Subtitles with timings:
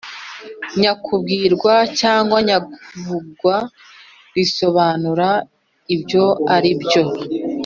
[0.79, 3.55] nyakubwirwa cyangwa nyakuvugwa
[4.35, 5.29] risobanura
[5.95, 7.03] ibyo ari byo.